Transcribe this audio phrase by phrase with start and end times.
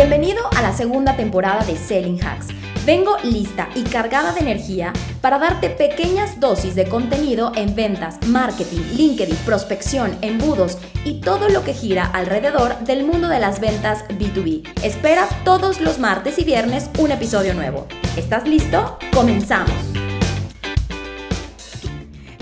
[0.00, 2.46] Bienvenido a la segunda temporada de Selling Hacks.
[2.86, 8.80] Vengo lista y cargada de energía para darte pequeñas dosis de contenido en ventas, marketing,
[8.96, 14.72] LinkedIn, prospección, embudos y todo lo que gira alrededor del mundo de las ventas B2B.
[14.82, 17.86] Espera todos los martes y viernes un episodio nuevo.
[18.16, 18.96] ¿Estás listo?
[19.12, 19.76] Comenzamos.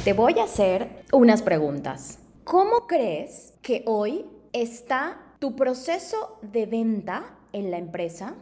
[0.04, 2.20] Te voy a hacer unas preguntas.
[2.44, 8.34] ¿Cómo crees que hoy está tu proceso de venta en la empresa?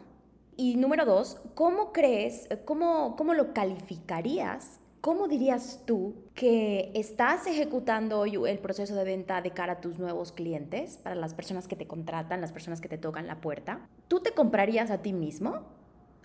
[0.55, 4.79] Y número dos, ¿cómo crees, cómo, cómo lo calificarías?
[5.01, 9.99] ¿Cómo dirías tú que estás ejecutando hoy el proceso de venta de cara a tus
[9.99, 13.87] nuevos clientes, para las personas que te contratan, las personas que te tocan la puerta?
[14.07, 15.61] ¿Tú te comprarías a ti mismo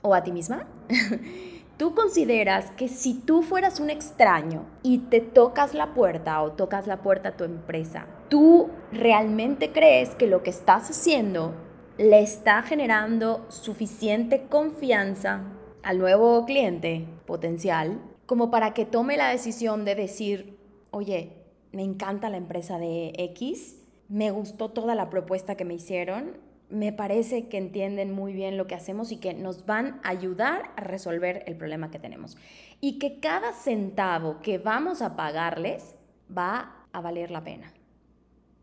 [0.03, 0.67] o a ti misma?
[1.77, 6.87] ¿Tú consideras que si tú fueras un extraño y te tocas la puerta o tocas
[6.87, 11.55] la puerta a tu empresa, tú realmente crees que lo que estás haciendo
[11.99, 15.43] le está generando suficiente confianza
[15.83, 20.57] al nuevo cliente potencial como para que tome la decisión de decir,
[20.91, 21.33] oye,
[21.73, 26.39] me encanta la empresa de X, me gustó toda la propuesta que me hicieron,
[26.71, 30.71] me parece que entienden muy bien lo que hacemos y que nos van a ayudar
[30.77, 32.39] a resolver el problema que tenemos.
[32.81, 35.95] Y que cada centavo que vamos a pagarles
[36.35, 37.75] va a valer la pena.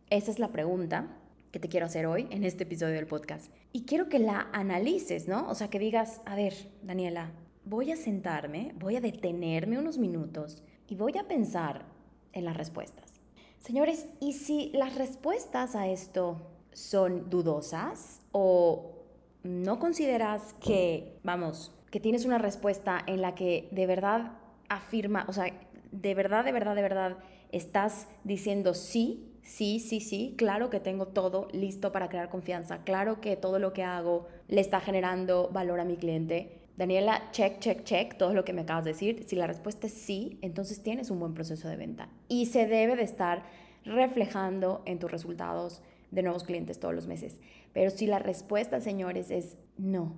[0.09, 1.07] Esa es la pregunta
[1.51, 3.51] que te quiero hacer hoy en este episodio del podcast.
[3.71, 5.49] Y quiero que la analices, ¿no?
[5.49, 7.31] O sea, que digas, a ver, Daniela,
[7.65, 11.85] voy a sentarme, voy a detenerme unos minutos y voy a pensar
[12.33, 13.13] en las respuestas.
[13.59, 16.37] Señores, ¿y si las respuestas a esto
[16.71, 18.95] son dudosas o
[19.43, 24.33] no consideras que, vamos, que tienes una respuesta en la que de verdad
[24.69, 25.51] afirma, o sea,
[25.91, 27.17] de verdad, de verdad, de verdad
[27.51, 33.19] estás diciendo sí Sí, sí, sí, claro que tengo todo listo para crear confianza, claro
[33.19, 36.59] que todo lo que hago le está generando valor a mi cliente.
[36.77, 39.25] Daniela, check, check, check, todo lo que me acabas de decir.
[39.27, 42.95] Si la respuesta es sí, entonces tienes un buen proceso de venta y se debe
[42.95, 43.41] de estar
[43.85, 47.39] reflejando en tus resultados de nuevos clientes todos los meses.
[47.73, 50.15] Pero si la respuesta, señores, es no,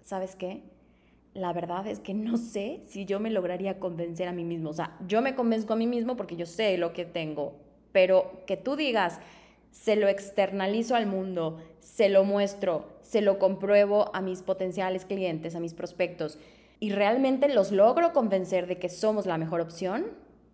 [0.00, 0.62] ¿sabes qué?
[1.34, 4.70] La verdad es que no sé si yo me lograría convencer a mí mismo.
[4.70, 7.64] O sea, yo me convenzco a mí mismo porque yo sé lo que tengo
[7.94, 9.20] pero que tú digas,
[9.70, 15.54] se lo externalizo al mundo, se lo muestro, se lo compruebo a mis potenciales clientes,
[15.54, 16.40] a mis prospectos,
[16.80, 20.06] y realmente los logro convencer de que somos la mejor opción,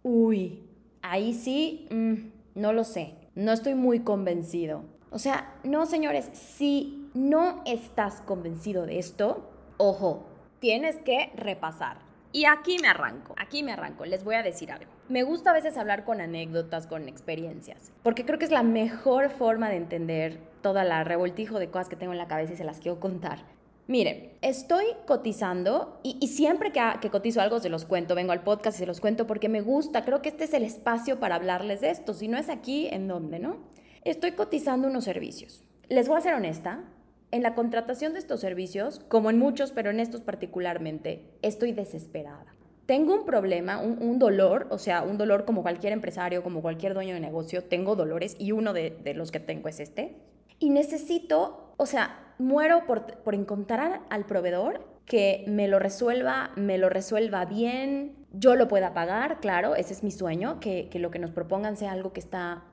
[0.03, 0.65] uy,
[1.01, 4.83] ahí sí, mm, no lo sé, no estoy muy convencido.
[5.11, 9.49] O sea, no, señores, si no estás convencido de esto,
[9.79, 10.27] ojo,
[10.61, 11.99] tienes que repasar.
[12.33, 14.93] Y aquí me arranco, aquí me arranco, les voy a decir algo.
[15.09, 19.31] Me gusta a veces hablar con anécdotas, con experiencias, porque creo que es la mejor
[19.31, 22.63] forma de entender toda la revoltijo de cosas que tengo en la cabeza y se
[22.63, 23.41] las quiero contar.
[23.89, 28.77] Miren, estoy cotizando y, siempre que, que, cotizo algo se los cuento, vengo al podcast
[28.77, 31.81] y se los cuento porque me gusta, creo que este es el espacio para hablarles
[31.81, 33.57] de esto, si no es aquí, ¿en dónde, no?
[34.05, 35.65] Estoy cotizando unos servicios.
[35.89, 36.85] Les voy a ser honesta,
[37.33, 42.47] en la contratación de estos servicios, como en muchos, pero en estos particularmente, estoy desesperada.
[42.87, 47.15] Tengo un problema, un, dolor, o sea, un dolor como cualquier empresario, como cualquier dueño
[47.15, 50.17] de negocio, tengo dolores y uno de, los que tengo es este.
[50.59, 56.79] Y necesito, o sea, muero por, por encontrar al proveedor que me lo resuelva, me
[56.79, 61.13] lo resuelva bien, yo lo pueda pagar, claro, ese es mi sueño, que, que lo
[61.13, 62.65] que nos propongan sea algo que está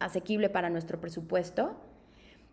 [0.00, 1.76] asequible para nuestro presupuesto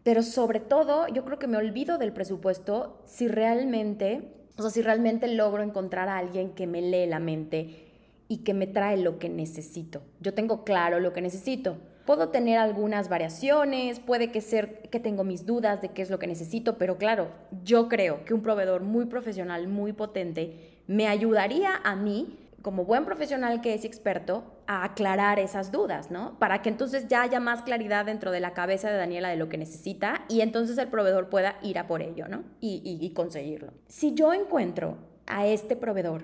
[0.10, 4.24] pero sobre todo, yo creo que me olvido del presupuesto si realmente,
[4.58, 7.86] o sea, si realmente logro encontrar a alguien que me lee la mente
[8.28, 10.02] y que me trae lo que necesito.
[10.20, 11.78] Yo tengo claro lo que necesito.
[12.08, 16.18] Puedo tener algunas variaciones, puede que ser que tengo mis dudas de qué es lo
[16.18, 17.28] que necesito, pero claro,
[17.64, 23.06] yo creo que un proveedor muy profesional, muy potente, me ayudaría a mí como buen
[23.06, 26.38] profesional que es experto, a aclarar esas dudas, ¿no?
[26.40, 29.50] Para que entonces ya haya más claridad dentro de la cabeza de Daniela de lo
[29.50, 32.44] que necesita y entonces el proveedor pueda ir a por ello, ¿no?
[32.60, 33.74] Y, y conseguirlo.
[33.88, 34.98] Si yo encuentro
[35.28, 36.24] a este proveedor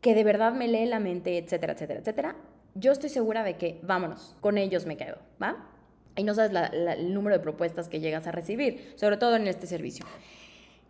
[0.00, 2.36] que de verdad me lee la mente, etcétera, etcétera, etcétera,
[2.74, 5.68] yo estoy segura de que, vámonos, con ellos me quedo, ¿va?
[6.14, 9.66] Y no sabes el número de propuestas que llegas a recibir, sobre todo en este
[9.66, 10.06] servicio.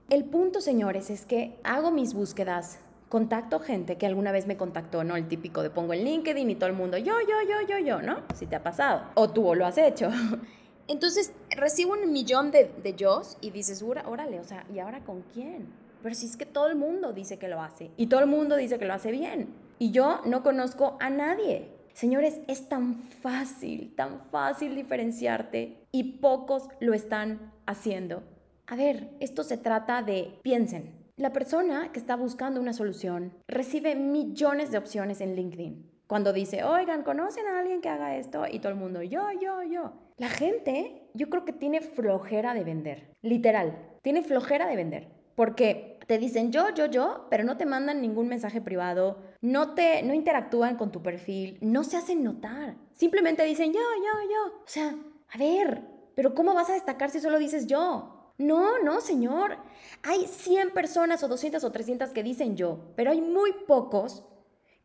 [0.09, 5.05] El punto, señores, es que hago mis búsquedas contacto gente que alguna vez me contactó,
[5.05, 5.17] ¿no?
[5.17, 8.03] El típico de pongo en LinkedIn y todo el mundo, yo, yo, yo, yo, yo,
[8.03, 8.23] ¿no?
[8.35, 9.03] Si te ha pasado.
[9.15, 10.11] O tú lo has hecho.
[10.89, 15.23] Entonces recibo un millón de, de yos y dices, órale, o sea, ¿y ahora con
[15.35, 15.67] quién?
[16.03, 18.57] Pero si es que todo el mundo dice que lo hace y todo el mundo
[18.57, 19.49] dice que lo hace bien
[19.79, 21.71] y yo no conozco a nadie.
[21.93, 28.23] Señores, es tan fácil, tan fácil diferenciarte y pocos lo están haciendo.
[28.67, 33.95] A ver, esto se trata de, piensen, la persona que está buscando una solución recibe
[33.95, 35.91] millones de opciones en LinkedIn.
[36.07, 38.45] Cuando dice, oigan, ¿conocen a alguien que haga esto?
[38.51, 39.95] Y todo el mundo, yo, yo, yo.
[40.19, 43.15] La gente, yo creo que tiene flojera de vender.
[43.23, 45.09] Literal, tiene flojera de vender.
[45.35, 50.03] Porque te dicen yo, yo, yo, pero no te mandan ningún mensaje privado, no te
[50.03, 52.77] no interactúan con tu perfil, no se hacen notar.
[52.93, 54.57] Simplemente dicen yo, yo, yo.
[54.59, 54.95] O sea,
[55.33, 55.83] a ver,
[56.15, 58.16] pero ¿cómo vas a destacar si solo dices yo?
[58.39, 59.57] No, no, señor.
[60.03, 64.25] Hay 100 personas o 200 o 300 que dicen yo, pero hay muy pocos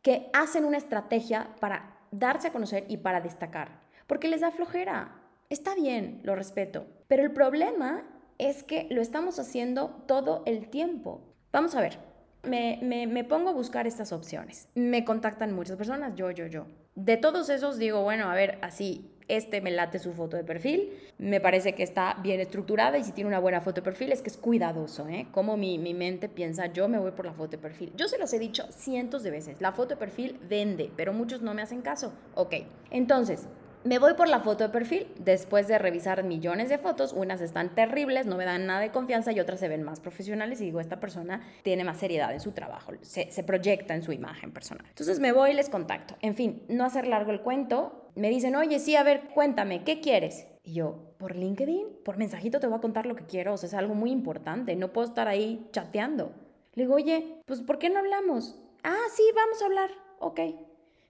[0.00, 5.20] que hacen una estrategia para darse a conocer y para destacar, porque les da flojera.
[5.48, 8.04] Está bien, lo respeto, pero el problema
[8.38, 11.20] es que lo estamos haciendo todo el tiempo.
[11.52, 11.98] Vamos a ver,
[12.42, 14.68] me, me, pongo a buscar estas opciones.
[14.74, 16.66] Me contactan muchas personas, yo, yo, yo.
[16.94, 20.92] De todos esos digo, bueno, a ver, así, este me late su foto de perfil,
[21.16, 24.20] me parece que está bien estructurada y si tiene una buena foto de perfil es
[24.20, 25.26] que es cuidadoso, ¿eh?
[25.32, 27.92] Como mi, mi mente piensa, yo me voy por la foto de perfil.
[27.96, 31.40] Yo se los he dicho cientos de veces, la foto de perfil vende, pero muchos
[31.40, 32.12] no me hacen caso.
[32.34, 32.56] Ok,
[32.90, 33.48] entonces,
[33.84, 35.06] me voy por la foto de perfil.
[35.18, 39.32] Después de revisar millones de fotos, unas están terribles, no me dan nada de confianza
[39.32, 42.52] y otras se ven más profesionales y digo, esta persona tiene más seriedad en su
[42.52, 44.86] trabajo, se, proyecta en su imagen personal.
[44.88, 46.16] Entonces me voy y les contacto.
[46.20, 50.00] En fin, no hacer largo el cuento, me dicen, oye, sí, a ver, cuéntame, ¿qué
[50.00, 50.46] quieres?
[50.62, 53.66] Y yo, por LinkedIn, por mensajito te voy a contar lo que quiero, o sea,
[53.66, 56.32] es algo muy importante, no puedo estar ahí chateando.
[56.74, 58.56] Le digo, oye, pues ¿por qué no hablamos?
[58.84, 59.90] Ah, sí, vamos a hablar,
[60.20, 60.40] ok.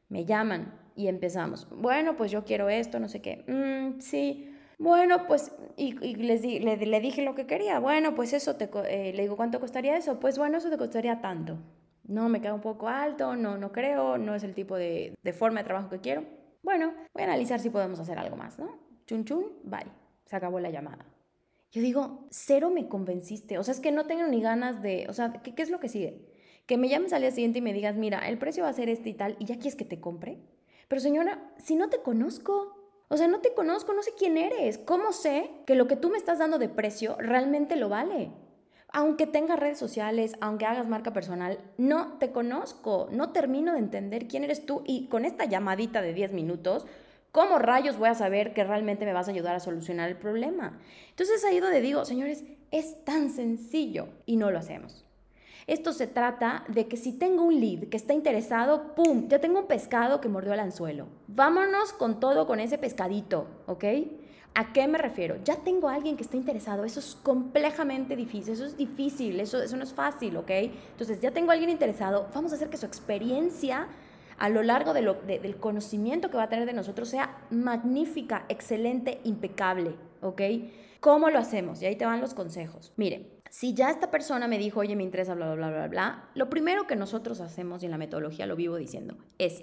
[0.09, 1.69] Me llaman, y empezamos.
[1.71, 3.45] Bueno, pues yo quiero esto, no sé qué.
[3.47, 4.49] Mm, sí.
[4.79, 7.79] Bueno, pues, y, les le, dije lo que quería.
[7.79, 10.19] Bueno, pues eso, te, eh, le digo, ¿cuánto costaría eso?
[10.19, 11.59] Pues bueno, eso te costaría tanto.
[12.05, 15.33] No, me queda un poco alto, no, no creo, no es el tipo de, de
[15.33, 16.25] forma de trabajo que quiero.
[16.63, 18.77] Bueno, voy a analizar si podemos hacer algo más, ¿no?
[19.07, 19.87] Chun chun, bye.
[20.27, 21.07] Se acabó la llamada.
[21.71, 23.59] Yo digo, cero me convenciste.
[23.59, 25.81] O sea, es que no tengo ni ganas de, o sea, ¿qué, qué es lo
[25.81, 26.29] que sigue?
[26.67, 28.89] Que me llames al día siguiente y me digas, mira, el precio va a ser
[28.89, 30.39] este y tal, y ya quieres que te compre.
[30.93, 32.77] Pero señora, si no te conozco,
[33.09, 36.11] o sea, no te conozco, no sé quién eres, ¿cómo sé que lo que tú
[36.11, 38.31] me estás dando de precio realmente lo vale?
[38.89, 44.29] Aunque tengas redes sociales, aunque hagas marca personal, no te conozco, no termino de entender
[44.29, 46.85] quién eres tú y con esta llamadita de 10 minutos,
[47.31, 50.79] ¿cómo rayos voy a saber que realmente me vas a ayudar a solucionar el problema?
[51.09, 55.07] Entonces ahí donde digo, señores, es tan sencillo y no lo hacemos.
[55.67, 59.29] Esto se trata de que si tengo un lead que está interesado, ¡pum!
[59.29, 61.07] Ya tengo un pescado que mordió el anzuelo.
[61.29, 63.85] Vámonos con todo con ese pescadito, ¿ok?
[64.55, 65.37] ¿A qué me refiero?
[65.45, 69.63] Ya tengo a alguien que está interesado, eso es complejamente difícil, eso es difícil, eso,
[69.63, 70.51] eso no es fácil, ¿ok?
[70.51, 73.89] Entonces ya tengo a alguien interesado, vamos a hacer que su experiencia
[74.39, 79.95] a lo largo del conocimiento que va a tener de nosotros sea magnífica, excelente, impecable,
[80.21, 80.43] ¿ok?
[81.01, 81.81] ¿Cómo lo hacemos?
[81.81, 82.93] Y ahí te van los consejos.
[82.97, 86.25] Mire, si ya esta persona me dijo, oye, me interesa, bla, bla, bla, bla, bla,
[86.35, 89.63] lo primero que nosotros hacemos, y en la metodología lo vivo diciendo, es,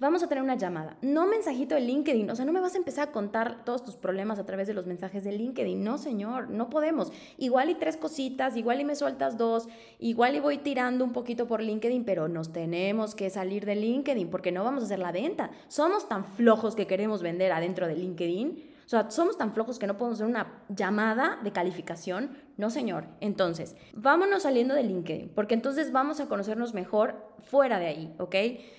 [0.00, 2.78] vamos a tener una llamada, no mensajito de LinkedIn, o sea, no me vas a
[2.78, 6.50] empezar a contar todos tus problemas a través de los mensajes de LinkedIn, no, señor,
[6.50, 7.12] no podemos.
[7.38, 9.68] Igual y tres cositas, igual y me sueltas dos,
[10.00, 14.28] igual y voy tirando un poquito por LinkedIn, pero nos tenemos que salir de LinkedIn
[14.28, 15.52] porque no vamos a hacer la venta.
[15.68, 19.86] Somos tan flojos que queremos vender adentro de LinkedIn o sea, somos tan flojos que
[19.86, 22.36] no podemos hacer una llamada de calificación.
[22.56, 23.06] No, señor.
[23.20, 28.34] Entonces, vámonos saliendo de LinkedIn, porque entonces vamos a conocernos mejor fuera de ahí, ¿ok?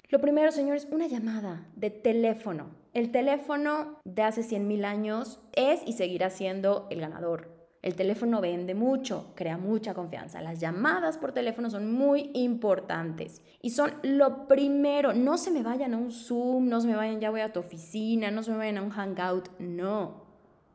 [0.10, 2.76] Lo primero, señores, una llamada de teléfono.
[2.94, 7.61] El teléfono de hace 100 mil años es y seguirá siendo el ganador.
[7.82, 10.42] El teléfono vende mucho, crea mucha confianza.
[10.42, 15.14] Las llamadas por teléfono son muy importantes y son lo primero.
[15.14, 17.60] No se me vayan a un Zoom, no se me vayan, ya voy a tu
[17.60, 19.50] oficina, no se me vayan a un Hangout.
[19.58, 20.26] No,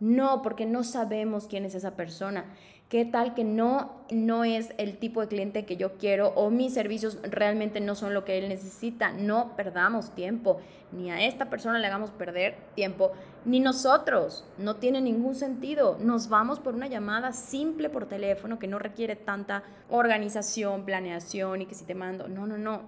[0.01, 2.53] no, porque no sabemos quién es esa persona.
[2.89, 6.73] ¿Qué tal que no, no es el tipo de cliente que yo quiero o mis
[6.73, 9.11] servicios realmente no son lo que él necesita?
[9.11, 10.61] No perdamos tiempo,
[10.93, 13.11] ni a esta persona le hagamos perder tiempo,
[13.45, 14.49] ni nosotros.
[14.57, 15.99] No tiene ningún sentido.
[16.01, 21.67] Nos vamos por una llamada simple por teléfono que no requiere tanta organización, planeación y
[21.67, 22.83] que si te mando, no, no, no.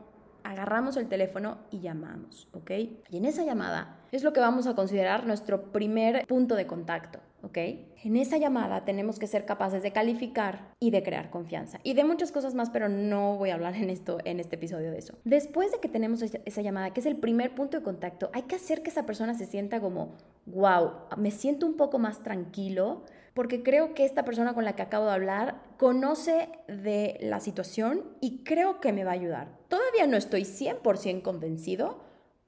[0.44, 2.70] Agarramos el teléfono y llamamos, ¿ok?
[3.10, 7.18] Y en esa llamada es lo que vamos a considerar nuestro primer punto de contacto.
[7.42, 7.58] ¿Ok?
[8.04, 12.04] En esa llamada tenemos que ser capaces de calificar y de crear confianza y de
[12.04, 15.14] muchas cosas más, pero no voy a hablar en esto en este episodio de eso.
[15.24, 18.56] Después de que tenemos esa llamada, que es el primer punto de contacto, hay que
[18.56, 20.16] hacer que esa persona se sienta como,
[20.46, 23.02] wow, me siento un poco más tranquilo
[23.34, 28.04] porque creo que esta persona con la que acabo de hablar conoce de la situación
[28.20, 29.48] y creo que me va a ayudar.
[29.68, 32.00] Todavía no estoy 100% convencido,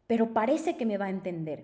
[0.09, 1.62] pero parece que me va a entender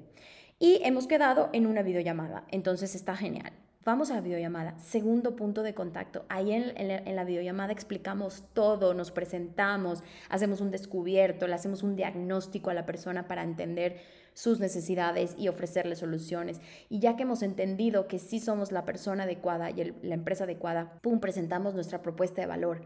[0.59, 2.45] y hemos quedado en una videollamada.
[2.51, 3.53] Entonces está genial.
[3.85, 6.25] Vamos a la videollamada, segundo punto de contacto.
[6.29, 12.71] Ahí en, la videollamada explicamos todo, nos presentamos, hacemos un descubierto, le hacemos un diagnóstico
[12.71, 14.01] a la persona para entender
[14.35, 16.61] sus necesidades y ofrecerle soluciones.
[16.89, 20.99] Y ya que hemos entendido que sí somos la persona adecuada y la empresa adecuada,
[21.01, 22.83] pum, presentamos nuestra propuesta de valor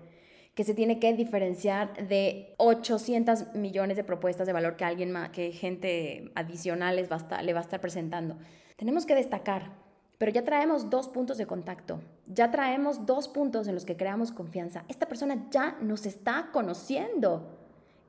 [0.54, 5.30] que se tiene que diferenciar de 800 millones de propuestas de valor que alguien más,
[5.30, 8.37] que gente adicional les le va a estar presentando.
[8.76, 9.80] Tenemos que destacar
[10.21, 14.33] pero ya traemos dos puntos de contacto, ya traemos dos puntos en los que creamos
[14.33, 14.85] confianza.
[14.87, 17.57] Esta persona ya nos está conociendo,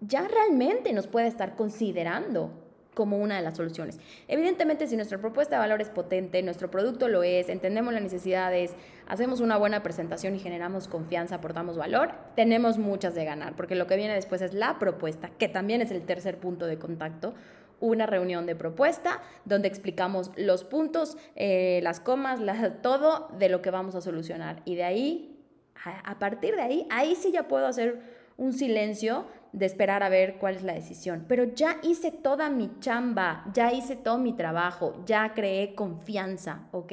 [0.02, 2.61] ya realmente nos puede estar considerando
[2.94, 4.00] como una de las soluciones.
[4.28, 8.76] Evidentemente, si nuestra propuesta de valor es potente, nuestro producto lo es, entendemos las necesidades,
[9.08, 13.88] hacemos una buena presentación y generamos confianza, aportamos valor, tenemos muchas de ganar, porque lo
[13.88, 17.34] que viene después es la propuesta, que también es el tercer punto de contacto,
[17.80, 22.40] una reunión de propuesta donde explicamos los puntos, eh, las comas,
[22.84, 24.62] todo de lo que vamos a solucionar.
[24.66, 25.44] Y de ahí,
[25.84, 30.10] a, a partir de ahí, ahí sí ya puedo hacer un silencio de esperar a
[30.10, 31.26] ver cuál es la decisión.
[31.28, 36.92] Pero ya hice toda mi chamba, ya hice todo mi trabajo, ya creé confianza, ¿ok?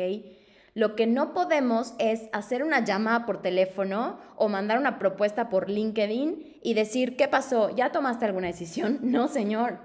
[0.75, 5.71] Lo que no podemos es hacer una llamada por teléfono o mandar una propuesta por
[5.71, 7.75] LinkedIn y decir, ¿qué pasó?
[7.75, 8.99] ¿Ya tomaste alguna decisión?
[9.03, 9.79] No, señor.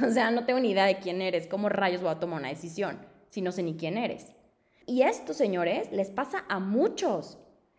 [0.00, 2.50] O sea, no tengo ni idea de quién eres, cómo rayos voy a tomar una
[2.50, 2.98] decisión
[3.28, 4.34] si no sé ni quién eres.
[4.86, 7.38] Y esto, señores, les pasa a muchos.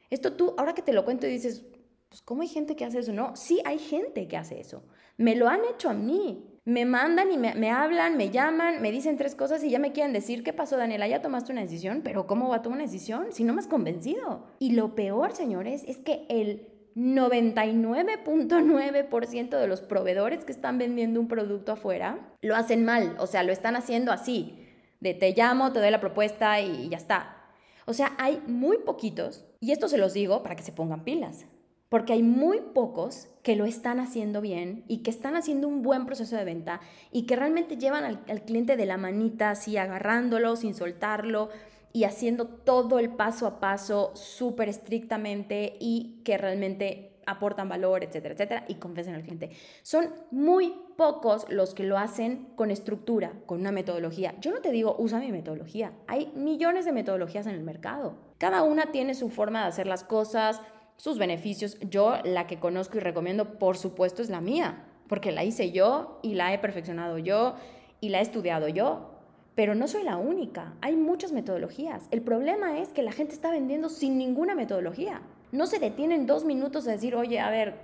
[0.10, 1.64] Esto tú, ahora que te lo cuento y dices,
[2.10, 3.14] pues ¿cómo hay gente que hace eso?
[3.14, 4.84] No, sí hay gente que hace eso.
[5.18, 6.46] Me lo han hecho a mí.
[6.66, 10.14] Me mandan y me, hablan, me llaman, me dicen tres cosas y ya me quieren
[10.14, 11.08] decir, ¿qué pasó, Daniela?
[11.08, 13.68] Ya tomaste una decisión, pero ¿cómo va a tomar una decisión si no me has
[13.68, 14.46] convencido?
[14.60, 21.28] Y lo peor, señores, es que el 99.9% de los proveedores que están vendiendo un
[21.28, 24.68] producto afuera lo hacen mal, o sea, lo están haciendo así,
[25.00, 27.38] de te llamo, te doy la propuesta y ya está.
[27.86, 31.48] O sea, hay muy poquitos, y esto se los digo para que se pongan pilas,
[31.90, 36.06] porque hay muy pocos que lo están haciendo bien y que están haciendo un buen
[36.06, 36.82] proceso de venta
[37.12, 41.50] y que realmente llevan al, cliente de la manita así, agarrándolo sin soltarlo,
[41.92, 48.34] y haciendo todo el paso a paso súper estrictamente y que realmente aportan valor, etcétera,
[48.34, 49.52] etcétera, y convencen al cliente.
[49.84, 54.36] Son muy pocos los que lo hacen con estructura, con una metodología.
[54.40, 55.94] Yo no te digo, usa mi metodología.
[56.08, 58.18] Hay millones de metodologías en el mercado.
[58.38, 60.62] Cada una tiene su forma de hacer las cosas,
[61.00, 61.80] sus beneficios.
[61.82, 66.20] Yo la que conozco y recomiendo, por supuesto, es la mía, porque la hice yo
[66.22, 67.56] y la he perfeccionado yo
[68.00, 69.20] y la he estudiado yo
[69.60, 72.08] pero no soy la única, hay muchas metodologías.
[72.12, 75.22] El problema es que la gente está vendiendo sin ninguna metodología.
[75.52, 77.76] No se detienen dos minutos a decir, oye, a ver,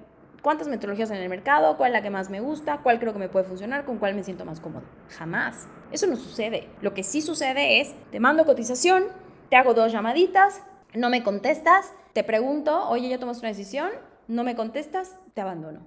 [0.41, 1.75] ¿cuántas metodologías en el mercado?
[1.75, 2.77] ¿Cuál es la que más me gusta?
[2.77, 3.83] ¿Cuál creo que me puede funcionar?
[3.83, 4.85] ¿Con cuál me siento más cómodo?
[5.17, 5.67] Jamás.
[5.91, 6.69] Eso no sucede.
[6.79, 9.03] Lo que sí sucede es, te mando cotización,
[9.49, 10.63] te hago dos llamaditas,
[10.95, 13.89] no me contestas, te pregunto, oye, ya tomas una decisión,
[14.27, 15.81] no me contestas, te abandono.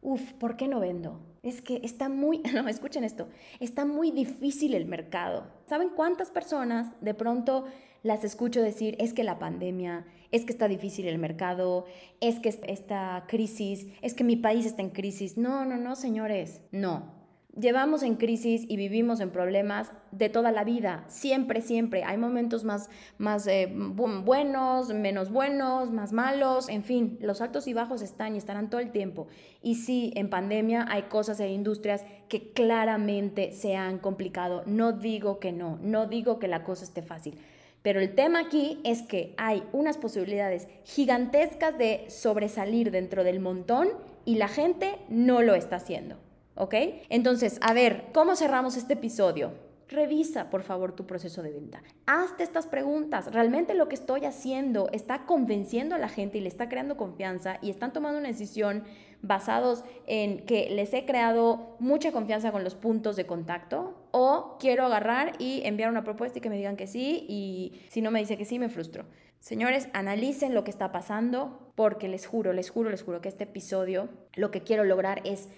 [0.00, 1.20] Uf, ¿por qué no vendo?
[1.42, 3.28] es que está muy, no, escuchen esto,
[3.60, 5.46] está muy difícil el mercado.
[5.66, 7.66] ¿Saben cuántas personas de pronto
[8.02, 11.86] las escucho decir, es que la pandemia, es que está difícil el mercado,
[12.20, 15.36] es que esta crisis, es que mi país está en crisis?
[15.36, 17.21] No, no, no, señores, no
[17.58, 22.04] llevamos en crisis y vivimos en problemas de toda la vida, siempre, siempre.
[22.04, 27.74] Hay momentos más, más eh, buenos, menos buenos, más malos, en fin, los altos y
[27.74, 29.26] bajos están y estarán todo el tiempo.
[29.62, 34.62] Y sí, en pandemia hay cosas e industrias que claramente se han complicado.
[34.66, 37.38] No digo que no, no digo que la cosa esté fácil.
[37.82, 43.88] Pero el tema aquí es que hay unas posibilidades gigantescas de sobresalir dentro del montón
[44.24, 46.16] y la gente no lo está haciendo.
[46.54, 46.74] ¿Ok?
[47.08, 49.52] Entonces, a ver, ¿cómo cerramos este episodio?
[49.88, 51.82] Revisa, por favor, tu proceso de venta.
[52.06, 53.30] Hazte estas preguntas.
[53.30, 57.58] ¿Realmente lo que estoy haciendo está convenciendo a la gente y le está creando confianza
[57.60, 58.84] y están tomando una decisión
[59.20, 63.94] basados en que les he creado mucha confianza con los puntos de contacto?
[64.10, 68.00] ¿O quiero agarrar y enviar una propuesta y que me digan que sí y si
[68.00, 69.04] no me dice que sí, me frustro?
[69.40, 73.44] Señores, analicen lo que está pasando porque les juro, les juro, les juro que este
[73.44, 75.48] episodio lo que quiero lograr es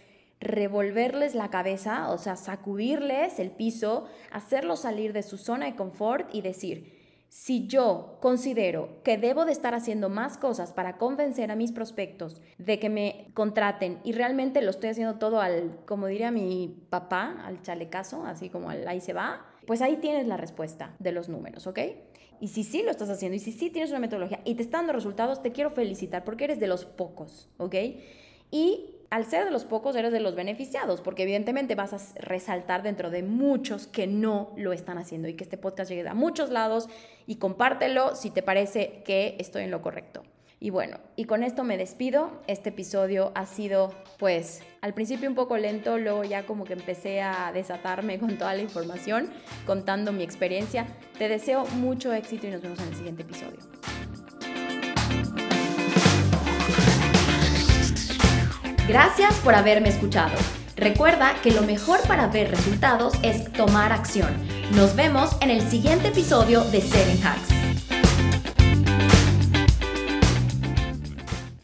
[0.44, 6.32] revolverles la cabeza, o sea, sacudirles el piso, hacerlos salir de su zona de confort
[6.32, 6.94] y decir,
[7.28, 12.40] si yo considero que debo de estar haciendo más cosas para convencer a mis prospectos
[12.58, 17.42] de que me contraten y realmente lo estoy haciendo todo al, como diría mi papá,
[17.44, 21.28] al chalecazo, así como al ahí se va, pues ahí tienes la respuesta de los
[21.28, 21.80] números, ¿ok?
[22.38, 24.78] Y si sí lo estás haciendo y si sí tienes una metodología y te está
[24.78, 27.74] dando resultados, te quiero felicitar porque eres de los pocos, ¿ok?
[28.52, 32.83] Y al ser de los pocos eres de los beneficiados, porque evidentemente vas a resaltar
[32.83, 36.50] dentro de muchos que no lo están haciendo y que este podcast llegue a muchos
[36.50, 36.88] lados
[37.25, 40.25] y compártelo si te parece que estoy en lo correcto.
[40.59, 42.42] Y bueno, y con esto me despido.
[42.49, 47.23] Este episodio ha sido, pues, al principio un poco lento, luego ya como que empecé
[47.23, 49.30] a desatarme con toda la información,
[49.64, 50.88] contando mi experiencia.
[51.18, 53.61] Te deseo mucho éxito y nos vemos en el siguiente episodio.
[58.87, 60.37] Gracias por haberme escuchado.
[60.76, 64.29] Recuerda que lo mejor para ver resultados es tomar acción.
[64.73, 67.63] Nos vemos en el siguiente episodio de Seven Hacks.